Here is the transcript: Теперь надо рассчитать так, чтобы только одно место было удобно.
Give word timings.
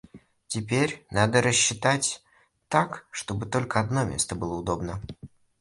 Теперь 0.47 1.05
надо 1.11 1.43
рассчитать 1.43 2.23
так, 2.69 3.05
чтобы 3.11 3.45
только 3.45 3.79
одно 3.79 4.03
место 4.03 4.33
было 4.33 4.55
удобно. 4.57 4.99